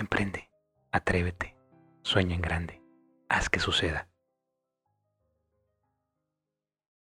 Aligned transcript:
Emprende, 0.00 0.48
atrévete, 0.92 1.58
sueña 2.02 2.34
en 2.34 2.40
grande, 2.40 2.80
haz 3.28 3.50
que 3.50 3.60
suceda. 3.60 4.09